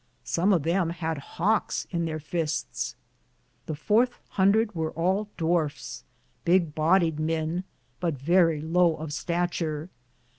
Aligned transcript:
Som 0.23 0.51
of 0.51 0.63
them 0.63 0.89
had 0.89 1.19
haukes 1.37 1.85
in 1.91 2.05
theire 2.07 2.19
fistes. 2.19 2.95
The 3.67 3.75
fourthe 3.75 4.17
hundrethe 4.31 4.73
weare 4.73 4.89
all 4.93 5.29
dwarffs, 5.37 6.03
bige 6.43 6.73
bodied 6.73 7.19
men, 7.19 7.65
but 7.99 8.15
verrie 8.15 8.61
low 8.63 8.95
of 8.95 9.13
stature. 9.13 9.91